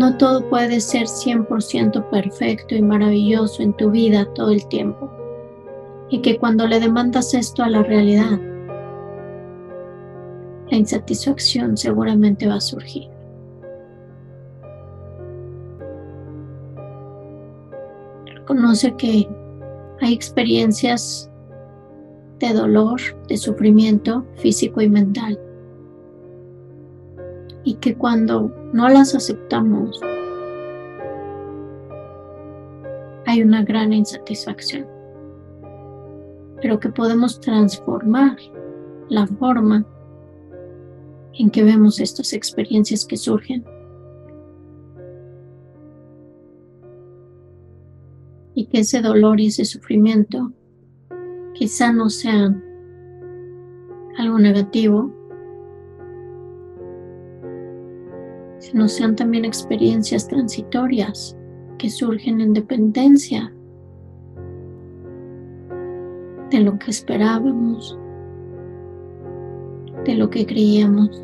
no 0.00 0.16
todo 0.16 0.48
puede 0.48 0.80
ser 0.80 1.04
100% 1.04 2.10
perfecto 2.10 2.74
y 2.74 2.82
maravilloso 2.82 3.62
en 3.62 3.72
tu 3.74 3.90
vida 3.90 4.26
todo 4.34 4.50
el 4.50 4.66
tiempo. 4.66 5.10
Y 6.10 6.20
que 6.20 6.38
cuando 6.38 6.66
le 6.66 6.80
demandas 6.80 7.34
esto 7.34 7.62
a 7.62 7.68
la 7.68 7.82
realidad, 7.82 8.40
la 10.70 10.76
insatisfacción 10.76 11.76
seguramente 11.76 12.48
va 12.48 12.56
a 12.56 12.60
surgir. 12.60 13.08
Reconoce 18.26 18.94
que 18.96 19.28
hay 20.00 20.12
experiencias 20.12 21.30
de 22.40 22.52
dolor, 22.52 23.00
de 23.28 23.36
sufrimiento 23.36 24.24
físico 24.36 24.80
y 24.80 24.88
mental 24.88 25.38
y 27.74 27.76
que 27.76 27.96
cuando 27.96 28.52
no 28.72 28.88
las 28.88 29.16
aceptamos 29.16 30.00
hay 33.26 33.42
una 33.42 33.64
gran 33.64 33.92
insatisfacción, 33.92 34.86
pero 36.62 36.78
que 36.78 36.88
podemos 36.90 37.40
transformar 37.40 38.36
la 39.08 39.26
forma 39.26 39.84
en 41.32 41.50
que 41.50 41.64
vemos 41.64 41.98
estas 41.98 42.32
experiencias 42.32 43.04
que 43.04 43.16
surgen. 43.16 43.64
Y 48.54 48.66
que 48.66 48.80
ese 48.80 49.02
dolor 49.02 49.40
y 49.40 49.46
ese 49.46 49.64
sufrimiento 49.64 50.52
quizá 51.54 51.92
no 51.92 52.08
sean 52.08 52.62
algo 54.16 54.38
negativo, 54.38 55.12
no 58.72 58.88
sean 58.88 59.14
también 59.16 59.44
experiencias 59.44 60.26
transitorias 60.28 61.36
que 61.78 61.90
surgen 61.90 62.40
en 62.40 62.52
dependencia 62.52 63.52
de 66.50 66.60
lo 66.60 66.78
que 66.78 66.90
esperábamos, 66.90 67.98
de 70.04 70.14
lo 70.14 70.30
que 70.30 70.46
creíamos, 70.46 71.22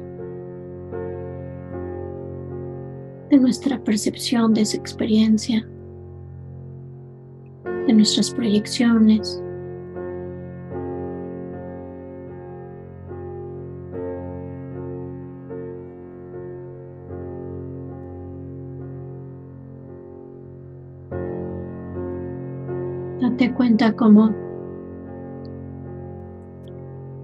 de 3.31 3.38
nuestra 3.38 3.83
percepción 3.83 4.53
de 4.55 4.62
esa 4.62 4.76
experiencia, 4.76 5.66
de 7.87 7.92
nuestras 7.92 8.31
proyecciones. 8.33 9.42
Cómo 23.88 24.34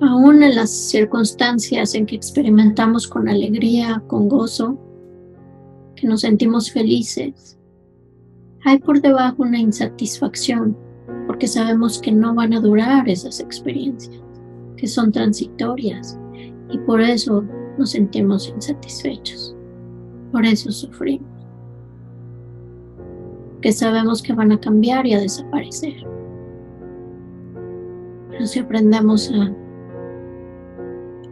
aún 0.00 0.42
en 0.42 0.54
las 0.54 0.70
circunstancias 0.70 1.94
en 1.94 2.06
que 2.06 2.16
experimentamos 2.16 3.06
con 3.06 3.28
alegría, 3.28 4.02
con 4.06 4.28
gozo, 4.28 4.78
que 5.96 6.06
nos 6.06 6.22
sentimos 6.22 6.70
felices, 6.72 7.58
hay 8.64 8.78
por 8.78 9.02
debajo 9.02 9.42
una 9.42 9.58
insatisfacción 9.58 10.74
porque 11.26 11.46
sabemos 11.46 12.00
que 12.00 12.12
no 12.12 12.34
van 12.34 12.54
a 12.54 12.60
durar 12.60 13.06
esas 13.06 13.38
experiencias, 13.38 14.22
que 14.78 14.86
son 14.86 15.12
transitorias 15.12 16.18
y 16.70 16.78
por 16.78 17.02
eso 17.02 17.44
nos 17.76 17.90
sentimos 17.90 18.48
insatisfechos, 18.48 19.54
por 20.32 20.46
eso 20.46 20.72
sufrimos 20.72 21.28
que 23.60 23.72
sabemos 23.72 24.22
que 24.22 24.32
van 24.32 24.52
a 24.52 24.60
cambiar 24.60 25.06
y 25.06 25.14
a 25.14 25.20
desaparecer. 25.20 26.15
Pero 28.36 28.46
si 28.46 28.60
aprendemos 28.60 29.32
a 29.32 29.50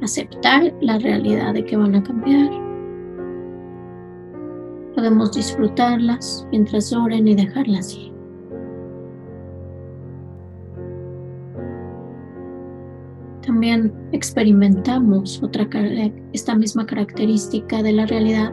aceptar 0.02 0.74
la 0.80 0.98
realidad 0.98 1.52
de 1.52 1.62
que 1.62 1.76
van 1.76 1.94
a 1.94 2.02
cambiar, 2.02 2.50
podemos 4.94 5.32
disfrutarlas 5.32 6.48
mientras 6.50 6.94
oren 6.94 7.28
y 7.28 7.34
dejarlas 7.34 7.94
ir. 7.94 8.14
También 13.44 13.92
experimentamos 14.12 15.42
otra, 15.42 15.68
esta 16.32 16.54
misma 16.54 16.86
característica 16.86 17.82
de 17.82 17.92
la 17.92 18.06
realidad 18.06 18.50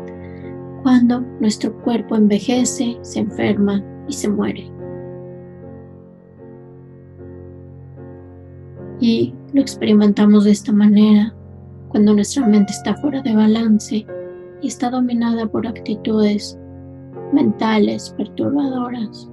cuando 0.83 1.21
nuestro 1.39 1.73
cuerpo 1.83 2.17
envejece, 2.17 2.97
se 3.01 3.19
enferma 3.19 3.81
y 4.09 4.13
se 4.13 4.27
muere. 4.27 4.80
Y 9.01 9.33
lo 9.53 9.61
experimentamos 9.61 10.45
de 10.45 10.51
esta 10.51 10.71
manera 10.71 11.33
cuando 11.89 12.13
nuestra 12.13 12.45
mente 12.45 12.71
está 12.71 12.95
fuera 12.95 13.21
de 13.21 13.35
balance 13.35 14.05
y 14.61 14.67
está 14.67 14.91
dominada 14.91 15.47
por 15.47 15.67
actitudes 15.67 16.57
mentales 17.33 18.13
perturbadoras 18.15 19.27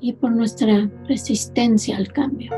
y 0.00 0.12
por 0.12 0.32
nuestra 0.32 0.90
resistencia 1.06 1.96
al 1.96 2.08
cambio. 2.12 2.50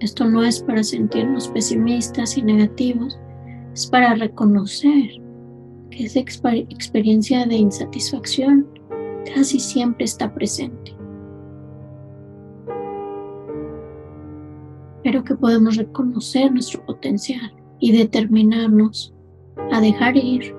Esto 0.00 0.24
no 0.24 0.42
es 0.42 0.60
para 0.62 0.82
sentirnos 0.82 1.48
pesimistas 1.48 2.36
y 2.38 2.42
negativos, 2.42 3.20
es 3.74 3.86
para 3.86 4.14
reconocer 4.14 5.10
que 5.90 6.06
esa 6.06 6.20
experiencia 6.20 7.46
de 7.46 7.56
insatisfacción 7.56 8.66
casi 9.34 9.58
siempre 9.58 10.04
está 10.04 10.32
presente. 10.32 10.96
Pero 15.02 15.24
que 15.24 15.34
podemos 15.34 15.76
reconocer 15.76 16.52
nuestro 16.52 16.84
potencial 16.84 17.52
y 17.80 17.92
determinarnos 17.96 19.12
a 19.72 19.80
dejar 19.80 20.16
ir 20.16 20.54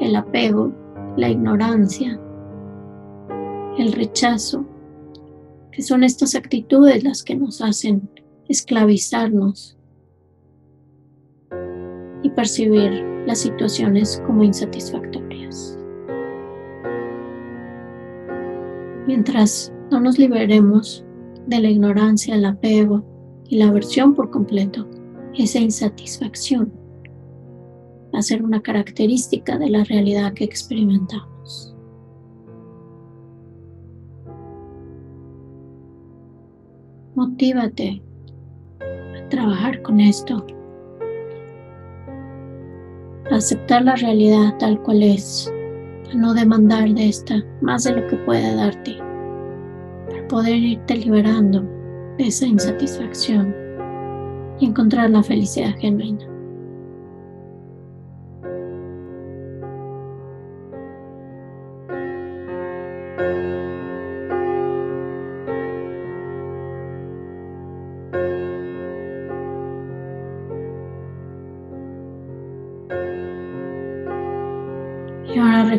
el 0.00 0.14
apego, 0.16 0.72
la 1.16 1.28
ignorancia, 1.28 2.20
el 3.78 3.92
rechazo, 3.92 4.64
que 5.72 5.82
son 5.82 6.04
estas 6.04 6.34
actitudes 6.34 7.02
las 7.02 7.22
que 7.22 7.34
nos 7.34 7.60
hacen 7.60 8.08
esclavizarnos 8.48 9.76
y 12.22 12.30
percibir 12.30 13.04
las 13.26 13.40
situaciones 13.40 14.22
como 14.26 14.44
insatisfactorias. 14.44 15.23
Mientras 19.06 19.72
no 19.90 20.00
nos 20.00 20.18
liberemos 20.18 21.04
de 21.46 21.60
la 21.60 21.68
ignorancia, 21.68 22.34
el 22.34 22.44
apego 22.44 23.04
y 23.48 23.58
la 23.58 23.68
aversión 23.68 24.14
por 24.14 24.30
completo, 24.30 24.88
esa 25.34 25.58
insatisfacción 25.58 26.72
va 28.14 28.20
a 28.20 28.22
ser 28.22 28.42
una 28.42 28.62
característica 28.62 29.58
de 29.58 29.70
la 29.70 29.84
realidad 29.84 30.32
que 30.32 30.44
experimentamos. 30.44 31.74
Motívate 37.14 38.02
trabajar 39.28 39.82
con 39.82 40.00
esto. 40.00 40.44
Aceptar 43.30 43.84
la 43.84 43.96
realidad 43.96 44.56
tal 44.58 44.80
cual 44.82 45.02
es. 45.02 45.53
No 46.14 46.32
demandar 46.32 46.88
de 46.90 47.08
esta 47.08 47.44
más 47.60 47.84
de 47.84 47.96
lo 47.96 48.06
que 48.06 48.16
puede 48.18 48.54
darte. 48.54 48.96
Para 50.08 50.28
poder 50.28 50.56
irte 50.56 50.96
liberando 50.96 51.62
de 52.18 52.28
esa 52.28 52.46
insatisfacción 52.46 53.54
y 54.60 54.66
encontrar 54.66 55.10
la 55.10 55.22
felicidad 55.22 55.74
genuina. 55.78 56.33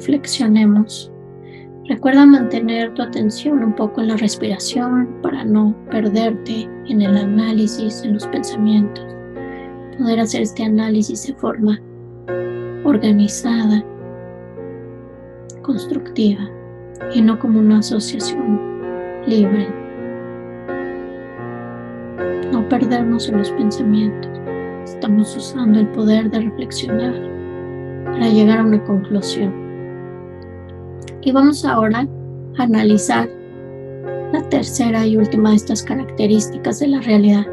Reflexionemos. 0.06 1.12
Recuerda 1.88 2.26
mantener 2.26 2.94
tu 2.94 3.02
atención 3.02 3.64
un 3.64 3.74
poco 3.74 4.02
en 4.02 4.10
la 4.10 4.18
respiración 4.18 5.10
para 5.22 5.44
no 5.44 5.76
perderte 5.90 6.70
en 6.88 7.02
el 7.02 7.18
análisis, 7.18 8.04
en 8.04 8.14
los 8.14 8.28
pensamientos. 8.28 9.06
Poder 9.98 10.20
hacer 10.20 10.42
este 10.42 10.64
análisis 10.64 11.28
de 11.28 11.34
forma 11.36 11.80
organizada, 12.84 13.84
constructiva 15.64 16.50
y 17.14 17.22
no 17.22 17.40
como 17.40 17.60
una 17.60 17.80
asociación 17.80 18.60
libre. 19.26 19.68
No 22.52 22.68
perdernos 22.70 23.28
en 23.30 23.38
los 23.38 23.52
pensamientos. 23.52 24.32
Estamos 24.86 25.36
usando 25.36 25.80
el 25.80 25.88
poder 25.88 26.30
de 26.30 26.42
reflexionar 26.42 27.14
para 28.06 28.30
llegar 28.30 28.60
a 28.60 28.66
una 28.66 28.84
conclusión. 28.84 29.65
Y 31.26 31.32
vamos 31.32 31.66
ahora 31.66 32.08
a 32.60 32.64
analizar 32.64 33.28
la 34.32 34.48
tercera 34.50 35.08
y 35.08 35.18
última 35.18 35.50
de 35.50 35.56
estas 35.56 35.82
características 35.82 36.80
de 36.80 36.88
la 36.88 37.02
realidad, 37.02 37.48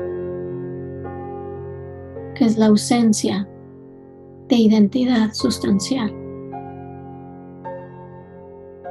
que 2.35 2.45
es 2.45 2.59
la 2.59 2.67
ausencia 2.67 3.49
de 4.49 4.57
identidad 4.57 5.33
sustancial. 5.33 6.15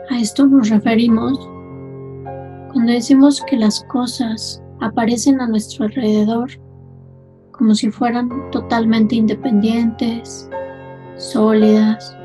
A 0.09 0.17
esto 0.19 0.47
nos 0.47 0.69
referimos 0.69 1.37
cuando 2.73 2.91
decimos 2.91 3.39
que 3.47 3.57
las 3.57 3.83
cosas 3.83 4.63
aparecen 4.79 5.41
a 5.41 5.47
nuestro 5.47 5.85
alrededor 5.85 6.49
como 7.51 7.75
si 7.75 7.91
fueran 7.91 8.49
totalmente 8.49 9.15
independientes, 9.15 10.49
sólidas, 11.17 12.17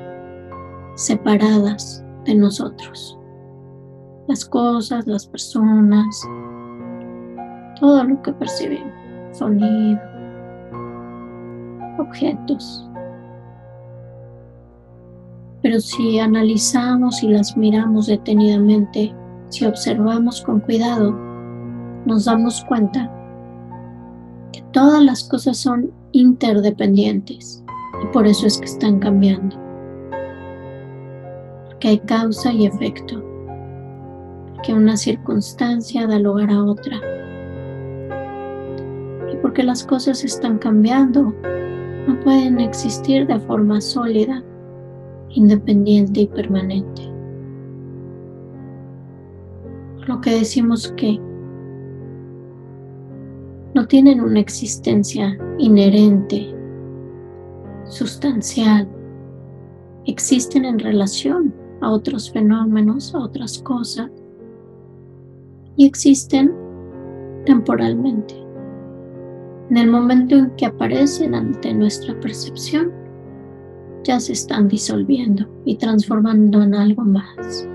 separadas 0.95 2.06
de 2.27 2.35
nosotros. 2.35 3.19
Las 4.29 4.45
cosas, 4.45 5.07
las 5.07 5.27
personas, 5.27 6.23
todo 7.81 8.05
lo 8.05 8.21
que 8.23 8.33
percibimos, 8.33 8.93
sonido, 9.33 10.01
objetos. 11.99 12.89
Pero 15.63 15.81
si 15.81 16.19
analizamos 16.19 17.23
y 17.23 17.29
las 17.29 17.57
miramos 17.57 18.07
detenidamente, 18.07 19.15
si 19.49 19.65
observamos 19.65 20.43
con 20.43 20.61
cuidado, 20.61 21.13
nos 22.05 22.25
damos 22.25 22.65
cuenta 22.65 23.11
que 24.53 24.63
todas 24.73 25.03
las 25.03 25.25
cosas 25.25 25.57
son 25.57 25.91
interdependientes 26.13 27.65
y 28.03 28.07
por 28.13 28.27
eso 28.27 28.47
es 28.47 28.59
que 28.59 28.67
están 28.67 28.99
cambiando. 28.99 29.66
Porque 31.77 31.89
hay 31.89 31.99
causa 31.99 32.53
y 32.53 32.65
efecto. 32.65 33.23
Que 34.63 34.73
una 34.73 34.97
circunstancia 34.97 36.07
da 36.07 36.19
lugar 36.19 36.51
a 36.51 36.65
otra. 36.65 36.99
Y 39.31 39.37
porque 39.37 39.63
las 39.63 39.85
cosas 39.85 40.25
están 40.25 40.57
cambiando, 40.57 41.35
no 42.09 42.21
pueden 42.25 42.61
existir 42.61 43.27
de 43.27 43.39
forma 43.41 43.83
sólida, 43.83 44.43
independiente 45.29 46.21
y 46.21 46.27
permanente. 46.29 47.17
lo 50.07 50.21
que 50.21 50.31
decimos 50.31 50.93
que 50.97 51.21
no 53.75 53.87
tienen 53.87 54.21
una 54.21 54.41
existencia 54.41 55.37
inherente 55.59 56.55
sustancial 57.85 58.89
existen 60.07 60.65
en 60.65 60.79
relación 60.79 61.53
a 61.81 61.91
otros 61.91 62.31
fenómenos, 62.31 63.15
a 63.15 63.19
otras 63.19 63.59
cosas, 63.63 64.11
y 65.77 65.87
existen 65.87 66.55
temporalmente. 67.45 68.35
En 69.71 69.77
el 69.77 69.91
momento 69.91 70.37
en 70.37 70.51
que 70.57 70.67
aparecen 70.67 71.35
ante 71.35 71.75
nuestra 71.75 72.19
percepción, 72.21 72.93
ya 74.05 74.21
se 74.21 74.33
están 74.33 74.69
disolviendo 74.69 75.49
y 75.65 75.77
transformando 75.77 76.63
en 76.63 76.75
algo 76.75 77.03
más. 77.03 77.69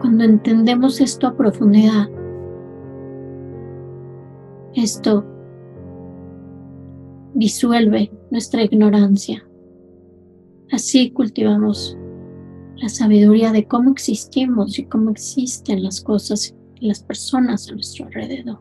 Cuando 0.00 0.24
entendemos 0.24 1.00
esto 1.00 1.26
a 1.26 1.36
profundidad, 1.36 2.10
esto 4.74 5.24
disuelve 7.34 8.12
nuestra 8.30 8.62
ignorancia. 8.62 9.42
Así 10.72 11.10
cultivamos 11.10 11.98
la 12.76 12.88
sabiduría 12.88 13.52
de 13.52 13.68
cómo 13.68 13.90
existimos 13.92 14.78
y 14.78 14.86
cómo 14.86 15.10
existen 15.10 15.84
las 15.84 16.00
cosas 16.00 16.54
y 16.80 16.88
las 16.88 17.02
personas 17.02 17.68
a 17.68 17.74
nuestro 17.74 18.06
alrededor. 18.06 18.58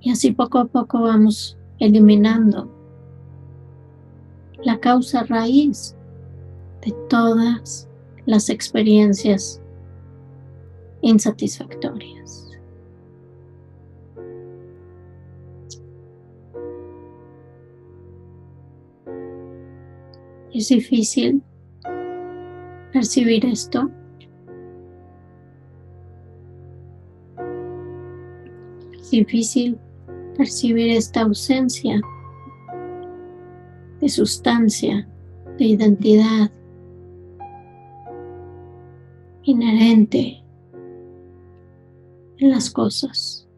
Y 0.00 0.10
así 0.10 0.30
poco 0.30 0.58
a 0.58 0.66
poco 0.66 1.02
vamos 1.02 1.58
eliminando 1.80 2.70
la 4.62 4.78
causa 4.78 5.24
raíz 5.24 5.96
de 6.86 6.92
todas 7.08 7.88
las 8.24 8.50
experiencias 8.50 9.60
insatisfactorias. 11.00 12.41
Es 20.62 20.68
difícil 20.68 21.42
percibir 22.92 23.44
esto. 23.44 23.90
Es 28.96 29.10
difícil 29.10 29.76
percibir 30.36 30.92
esta 30.92 31.22
ausencia 31.22 32.00
de 34.00 34.08
sustancia, 34.08 35.08
de 35.58 35.64
identidad 35.64 36.48
inherente 39.42 40.44
en 42.38 42.50
las 42.52 42.70
cosas. 42.70 43.48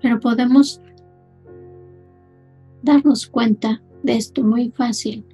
Pero 0.00 0.20
podemos 0.20 0.80
darnos 2.84 3.26
cuenta 3.26 3.82
de 4.02 4.16
esto 4.16 4.42
muy 4.42 4.70
fácil 4.70 5.24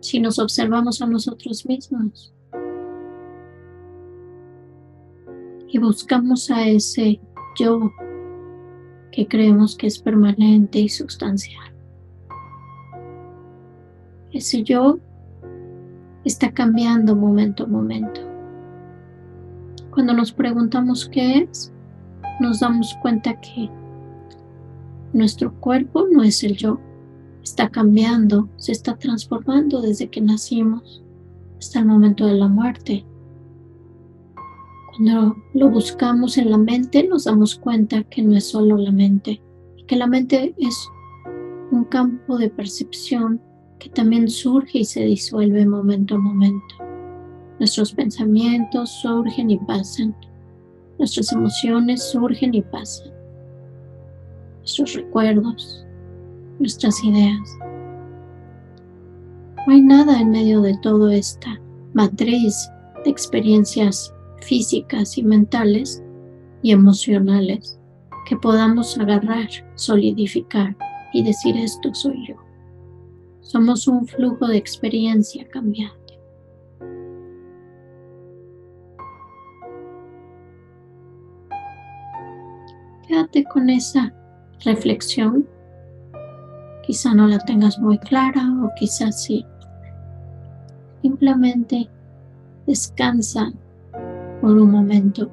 si 0.00 0.18
nos 0.20 0.38
observamos 0.38 1.00
a 1.00 1.06
nosotros 1.06 1.64
mismos 1.66 2.34
y 5.68 5.78
buscamos 5.78 6.50
a 6.50 6.66
ese 6.68 7.20
yo 7.58 7.92
que 9.10 9.26
creemos 9.26 9.76
que 9.76 9.86
es 9.86 9.98
permanente 9.98 10.80
y 10.80 10.88
sustancial. 10.88 11.72
Ese 14.32 14.62
yo 14.62 14.98
está 16.24 16.52
cambiando 16.52 17.14
momento 17.14 17.64
a 17.64 17.66
momento. 17.66 18.20
Cuando 19.90 20.14
nos 20.14 20.32
preguntamos 20.32 21.08
qué 21.08 21.38
es, 21.38 21.72
nos 22.40 22.60
damos 22.60 22.94
cuenta 23.02 23.38
que 23.40 23.70
nuestro 25.12 25.52
cuerpo 25.60 26.06
no 26.10 26.22
es 26.22 26.42
el 26.44 26.56
yo, 26.56 26.80
está 27.42 27.68
cambiando, 27.68 28.48
se 28.56 28.72
está 28.72 28.96
transformando 28.96 29.80
desde 29.80 30.08
que 30.08 30.20
nacimos 30.20 31.02
hasta 31.58 31.80
el 31.80 31.86
momento 31.86 32.26
de 32.26 32.34
la 32.34 32.48
muerte. 32.48 33.04
Cuando 34.90 35.36
lo 35.54 35.70
buscamos 35.70 36.36
en 36.38 36.50
la 36.50 36.58
mente 36.58 37.06
nos 37.08 37.24
damos 37.24 37.56
cuenta 37.56 38.02
que 38.04 38.22
no 38.22 38.36
es 38.36 38.48
solo 38.48 38.76
la 38.76 38.92
mente 38.92 39.40
que 39.92 39.96
la 39.96 40.06
mente 40.06 40.54
es 40.56 40.90
un 41.70 41.84
campo 41.84 42.38
de 42.38 42.48
percepción 42.48 43.38
que 43.78 43.90
también 43.90 44.28
surge 44.28 44.78
y 44.78 44.84
se 44.84 45.04
disuelve 45.04 45.66
momento 45.66 46.14
a 46.14 46.18
momento. 46.18 46.76
Nuestros 47.58 47.92
pensamientos 47.92 48.90
surgen 49.02 49.50
y 49.50 49.58
pasan. 49.58 50.16
Nuestras 50.98 51.30
emociones 51.32 52.02
surgen 52.10 52.54
y 52.54 52.62
pasan. 52.62 53.12
Nuestros 54.60 54.94
recuerdos, 54.94 55.81
nuestras 56.62 57.02
ideas. 57.02 57.58
No 59.66 59.74
hay 59.74 59.82
nada 59.82 60.20
en 60.20 60.30
medio 60.30 60.62
de 60.62 60.76
toda 60.78 61.14
esta 61.14 61.60
matriz 61.92 62.70
de 63.04 63.10
experiencias 63.10 64.14
físicas 64.40 65.18
y 65.18 65.24
mentales 65.24 66.02
y 66.62 66.70
emocionales 66.70 67.78
que 68.26 68.36
podamos 68.36 68.96
agarrar, 68.96 69.48
solidificar 69.74 70.76
y 71.12 71.24
decir 71.24 71.56
esto 71.56 71.92
soy 71.94 72.28
yo. 72.28 72.36
Somos 73.40 73.88
un 73.88 74.06
flujo 74.06 74.46
de 74.46 74.56
experiencia 74.56 75.46
cambiante. 75.48 75.98
Quédate 83.06 83.44
con 83.44 83.68
esa 83.68 84.14
reflexión 84.64 85.46
Quizá 86.82 87.14
no 87.14 87.28
la 87.28 87.38
tengas 87.38 87.78
muy 87.78 87.98
clara 87.98 88.42
o 88.62 88.70
quizás 88.76 89.22
sí. 89.22 89.46
Simplemente 91.00 91.88
descansa 92.66 93.52
por 94.40 94.58
un 94.58 94.70
momento. 94.70 95.30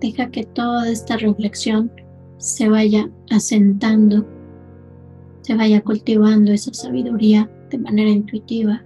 Deja 0.00 0.30
que 0.30 0.44
toda 0.44 0.88
esta 0.88 1.16
reflexión 1.16 1.90
se 2.38 2.68
vaya 2.68 3.10
asentando, 3.30 4.26
se 5.42 5.54
vaya 5.54 5.82
cultivando 5.82 6.52
esa 6.52 6.72
sabiduría 6.72 7.50
de 7.70 7.78
manera 7.78 8.10
intuitiva. 8.10 8.82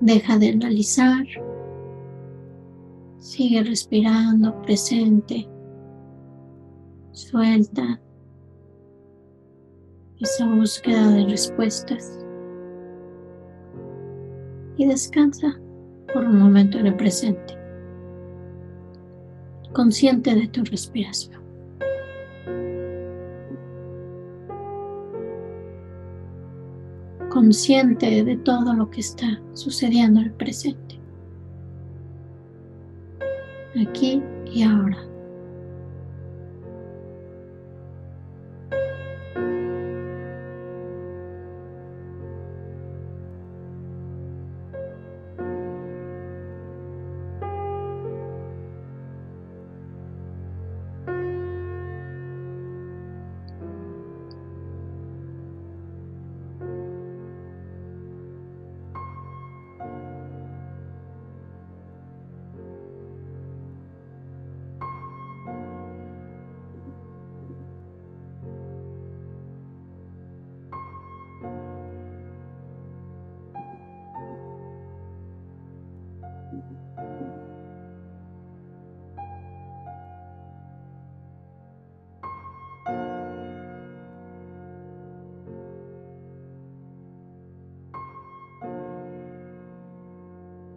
Deja 0.00 0.38
de 0.38 0.50
analizar, 0.50 1.26
sigue 3.18 3.62
respirando 3.62 4.60
presente, 4.62 5.48
suelta 7.12 8.00
esa 10.20 10.46
búsqueda 10.46 11.10
de 11.12 11.24
respuestas 11.26 12.18
y 14.76 14.86
descansa 14.86 15.58
por 16.12 16.24
un 16.24 16.38
momento 16.38 16.78
en 16.78 16.86
el 16.88 16.96
presente, 16.96 17.56
consciente 19.72 20.34
de 20.34 20.48
tu 20.48 20.64
respiración. 20.64 21.38
consciente 27.28 28.24
de 28.24 28.36
todo 28.38 28.74
lo 28.74 28.90
que 28.90 29.00
está 29.00 29.40
sucediendo 29.52 30.18
en 30.18 30.26
el 30.26 30.32
presente, 30.32 30.98
aquí 33.80 34.20
y 34.46 34.62
ahora. 34.62 34.98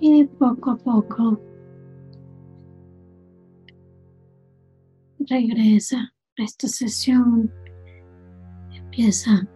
Y 0.03 0.25
poco 0.25 0.71
a 0.71 0.77
poco 0.77 1.39
regresa 5.19 6.11
a 6.39 6.43
esta 6.43 6.67
sesión. 6.67 7.51
Empieza 8.73 9.47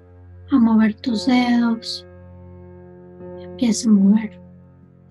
a 0.52 0.60
mover 0.60 0.94
tus 1.02 1.26
dedos. 1.26 2.06
Empieza 3.40 3.90
a 3.90 3.94
mover 3.94 4.40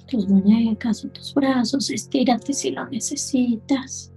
tus 0.07 0.29
muñecas 0.29 1.05
o 1.05 1.09
tus 1.09 1.35
brazos. 1.35 1.90
Estírate 1.90 2.53
si 2.53 2.70
lo 2.70 2.88
necesitas. 2.88 4.12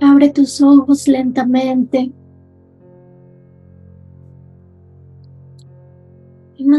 Abre 0.00 0.30
tus 0.30 0.62
ojos 0.62 1.06
lentamente. 1.06 2.10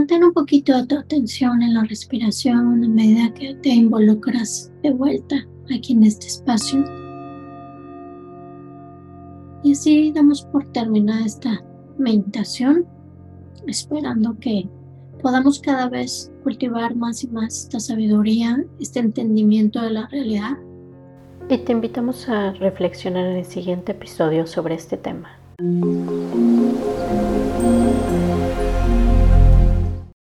Mantén 0.09 0.23
un 0.23 0.33
poquito 0.33 0.75
de 0.75 0.87
tu 0.87 0.97
atención 0.97 1.61
en 1.61 1.75
la 1.75 1.83
respiración 1.83 2.83
a 2.83 2.87
medida 2.87 3.31
que 3.35 3.53
te 3.61 3.69
involucras 3.69 4.71
de 4.81 4.91
vuelta 4.91 5.35
aquí 5.71 5.93
en 5.93 6.03
este 6.03 6.25
espacio. 6.25 6.83
Y 9.63 9.73
así 9.73 10.11
damos 10.11 10.41
por 10.51 10.65
terminada 10.71 11.23
esta 11.25 11.63
meditación, 11.99 12.87
esperando 13.67 14.35
que 14.39 14.67
podamos 15.21 15.59
cada 15.59 15.87
vez 15.89 16.31
cultivar 16.41 16.95
más 16.95 17.23
y 17.23 17.27
más 17.27 17.65
esta 17.65 17.79
sabiduría, 17.79 18.65
este 18.79 19.01
entendimiento 19.01 19.79
de 19.79 19.91
la 19.91 20.07
realidad. 20.07 20.57
Y 21.49 21.57
te 21.59 21.71
invitamos 21.71 22.27
a 22.29 22.53
reflexionar 22.53 23.25
en 23.25 23.37
el 23.37 23.45
siguiente 23.45 23.91
episodio 23.91 24.47
sobre 24.47 24.73
este 24.73 24.97
tema. 24.97 25.29